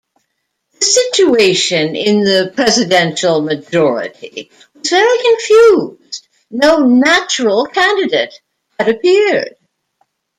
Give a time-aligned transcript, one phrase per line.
[0.79, 8.33] The situation in the "Presidential Majority" was very confused: no "natural candidate"
[8.79, 9.57] had appeared.